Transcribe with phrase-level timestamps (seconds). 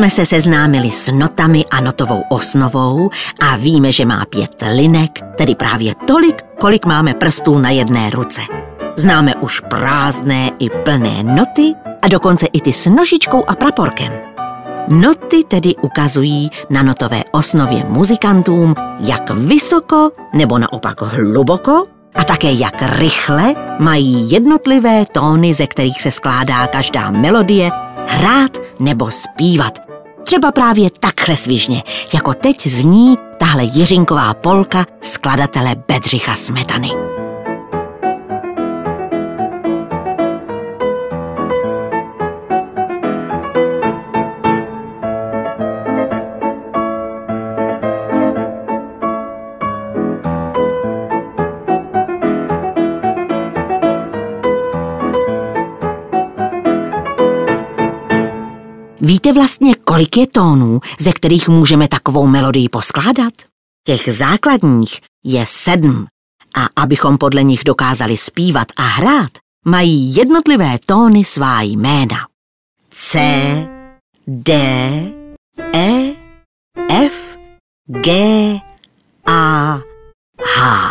[0.00, 5.54] Jsme se seznámili s notami a notovou osnovou a víme, že má pět linek, tedy
[5.54, 8.40] právě tolik, kolik máme prstů na jedné ruce.
[8.96, 14.12] Známe už prázdné i plné noty a dokonce i ty s nožičkou a praporkem.
[14.88, 22.82] Noty tedy ukazují na notové osnově muzikantům, jak vysoko nebo naopak hluboko a také jak
[22.82, 27.70] rychle mají jednotlivé tóny, ze kterých se skládá každá melodie,
[28.06, 29.89] hrát nebo zpívat.
[30.24, 31.82] Třeba právě takhle svižně,
[32.14, 37.09] jako teď zní tahle Jiřinková polka skladatele Bedřicha Smetany.
[59.10, 63.32] Víte vlastně, kolik je tónů, ze kterých můžeme takovou melodii poskládat?
[63.86, 66.06] Těch základních je sedm.
[66.56, 69.30] A abychom podle nich dokázali zpívat a hrát,
[69.66, 72.16] mají jednotlivé tóny svá jména.
[72.90, 73.18] C,
[74.26, 74.52] D,
[75.74, 76.12] E,
[76.88, 77.36] F,
[77.86, 78.10] G,
[79.26, 79.78] A,
[80.56, 80.90] H.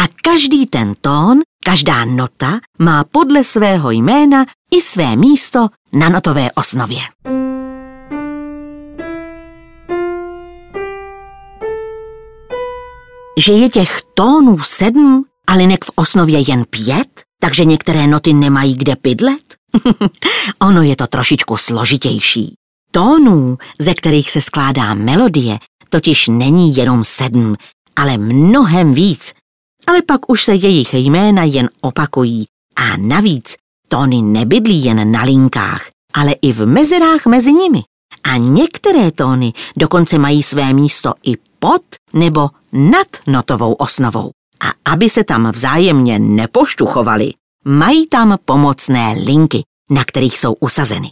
[0.00, 6.50] A každý ten tón, každá nota má podle svého jména i své místo na notové
[6.52, 7.00] osnově.
[13.38, 18.74] Že je těch tónů sedm a linek v osnově jen pět, takže některé noty nemají
[18.74, 19.54] kde bydlet?
[20.60, 22.54] ono je to trošičku složitější.
[22.90, 25.58] Tónů, ze kterých se skládá melodie,
[25.88, 27.56] totiž není jenom sedm,
[27.96, 29.32] ale mnohem víc.
[29.86, 32.44] Ale pak už se jejich jména jen opakují
[32.76, 33.56] a navíc
[33.92, 37.82] Tóny nebydlí jen na linkách, ale i v mezerách mezi nimi.
[38.24, 41.82] A některé tóny dokonce mají své místo i pod
[42.12, 44.30] nebo nad notovou osnovou.
[44.60, 47.32] A aby se tam vzájemně nepoštuchovali,
[47.64, 51.10] mají tam pomocné linky, na kterých jsou usazeny.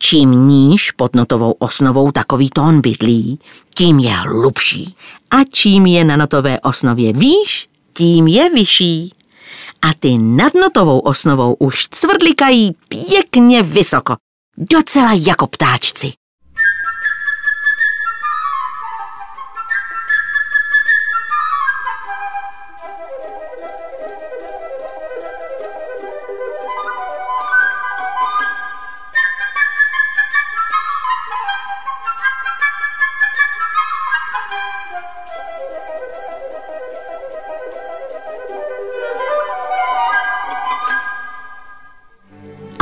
[0.00, 3.38] Čím níž pod notovou osnovou takový tón bydlí,
[3.74, 4.94] tím je hlubší.
[5.30, 9.12] A čím je na notové osnově výš, tím je vyšší
[9.82, 14.16] a ty nad notovou osnovou už cvrdlikají pěkně vysoko,
[14.56, 16.12] docela jako ptáčci.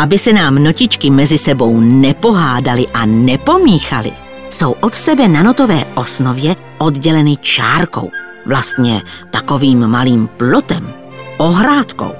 [0.00, 4.12] Aby se nám notičky mezi sebou nepohádali a nepomíchali,
[4.50, 8.10] jsou od sebe na notové osnově odděleny čárkou,
[8.46, 10.92] vlastně takovým malým plotem,
[11.38, 12.12] ohrádkou.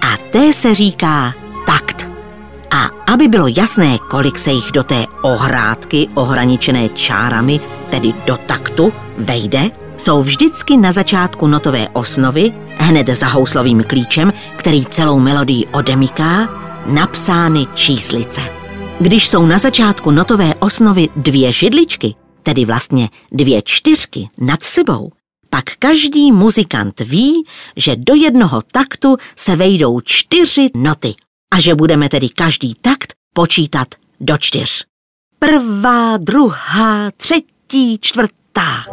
[0.00, 1.32] A té se říká
[1.66, 2.10] takt.
[2.70, 8.92] A aby bylo jasné, kolik se jich do té ohrádky ohraničené čárami, tedy do taktu,
[9.18, 16.63] vejde, jsou vždycky na začátku notové osnovy, hned za houslovým klíčem, který celou melodii odemyká
[16.86, 18.40] napsány číslice.
[19.00, 25.10] Když jsou na začátku notové osnovy dvě židličky, tedy vlastně dvě čtyřky nad sebou,
[25.50, 27.44] pak každý muzikant ví,
[27.76, 31.14] že do jednoho taktu se vejdou čtyři noty
[31.54, 33.88] a že budeme tedy každý takt počítat
[34.20, 34.84] do čtyř.
[35.38, 38.84] Prvá, druhá, třetí, čtvrtá.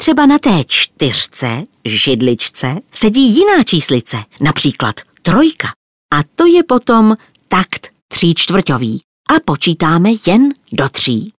[0.00, 5.68] Třeba na té čtyřce, židličce, sedí jiná číslice, například trojka.
[6.14, 7.16] A to je potom
[7.48, 9.00] takt tří čtvrťový
[9.30, 11.32] a počítáme jen do tří.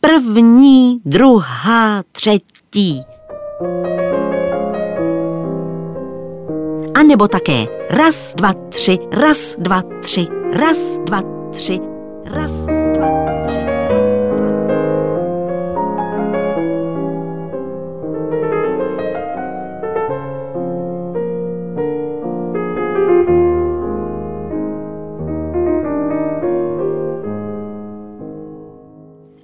[0.00, 3.00] První, druhá, třetí.
[6.94, 11.80] A nebo také raz, dva, tři, raz, dva, tři, raz, dva, tři,
[12.24, 13.08] raz, dva,
[13.44, 13.69] tři,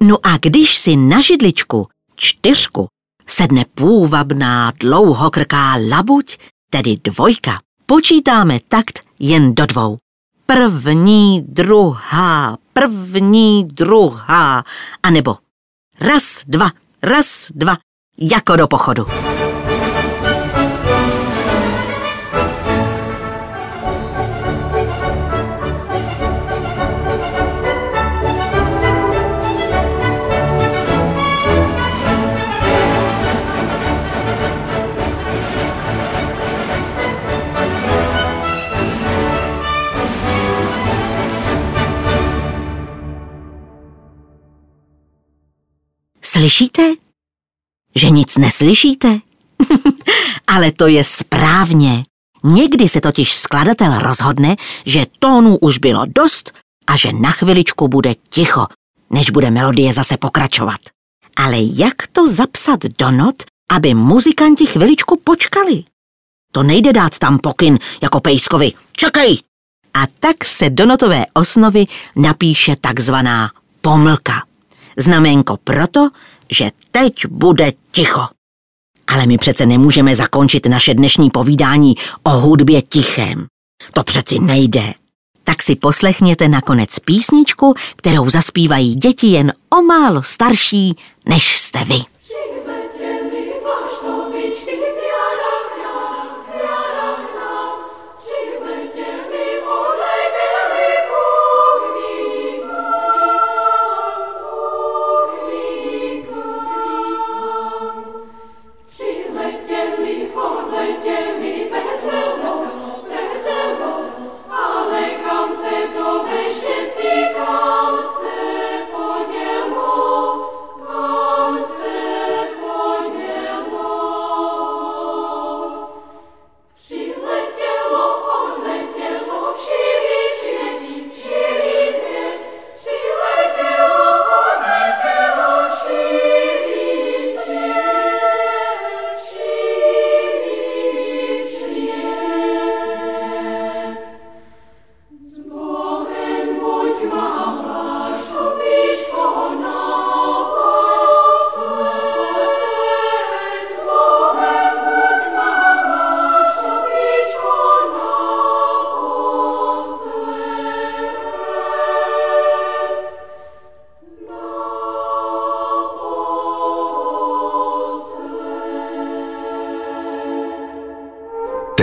[0.01, 2.87] No a když si na židličku čtyřku
[3.27, 6.39] sedne půvabná dlouhokrká labuť,
[6.71, 9.97] tedy dvojka, počítáme takt jen do dvou.
[10.47, 14.65] První, druhá, první, druhá,
[15.03, 15.37] anebo
[16.01, 16.71] raz, dva,
[17.03, 17.77] raz, dva,
[18.19, 19.07] jako do pochodu.
[46.37, 46.95] Slyšíte?
[47.95, 49.19] Že nic neslyšíte?
[50.47, 52.05] Ale to je správně.
[52.45, 54.57] Někdy se totiž skladatel rozhodne,
[54.87, 56.53] že tónů už bylo dost
[56.87, 58.67] a že na chviličku bude ticho,
[59.11, 60.81] než bude melodie zase pokračovat.
[61.37, 65.85] Ale jak to zapsat do not, aby muzikanti chviličku počkali?
[66.53, 68.73] To nejde dát tam pokyn jako pejskovi.
[68.97, 69.39] Čekej!
[69.95, 71.85] A tak se do notové osnovy
[72.17, 73.51] napíše takzvaná
[73.81, 74.43] pomlka.
[74.97, 76.09] Znamenko proto,
[76.51, 78.29] že teď bude ticho.
[79.07, 83.47] Ale my přece nemůžeme zakončit naše dnešní povídání o hudbě tichem.
[83.93, 84.95] To přeci nejde.
[85.45, 90.97] Tak si poslechněte nakonec písničku, kterou zaspívají děti jen o málo starší,
[91.27, 92.16] než jste vy.